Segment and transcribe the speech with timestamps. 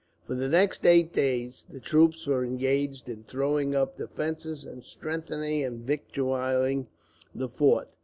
[0.23, 5.63] For the next eight days, the troops were engaged in throwing up defences, and strengthening
[5.63, 6.87] and victualling
[7.35, 7.89] the fort.